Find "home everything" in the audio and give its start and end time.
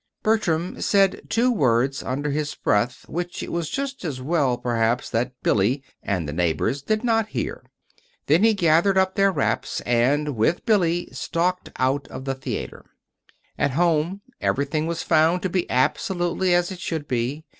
13.77-14.87